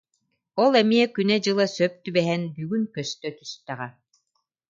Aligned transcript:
Ол 0.63 0.71
эмиэ 0.81 1.05
күнэ-дьыла 1.15 1.65
сөп 1.75 1.93
түбэһэн, 2.03 2.43
бүгүн 2.55 2.83
көстө 2.95 3.29
түстэҕэ 3.37 3.87